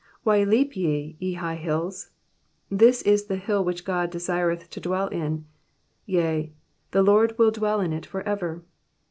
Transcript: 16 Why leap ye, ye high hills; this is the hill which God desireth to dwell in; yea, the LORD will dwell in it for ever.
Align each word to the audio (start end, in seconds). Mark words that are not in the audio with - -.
16 0.21 0.21
Why 0.23 0.43
leap 0.45 0.75
ye, 0.75 1.15
ye 1.19 1.33
high 1.33 1.57
hills; 1.57 2.09
this 2.71 3.03
is 3.03 3.25
the 3.25 3.35
hill 3.35 3.63
which 3.63 3.85
God 3.85 4.09
desireth 4.09 4.67
to 4.71 4.79
dwell 4.81 5.05
in; 5.09 5.45
yea, 6.07 6.51
the 6.89 7.03
LORD 7.03 7.37
will 7.37 7.51
dwell 7.51 7.79
in 7.79 7.93
it 7.93 8.07
for 8.07 8.23
ever. 8.23 8.63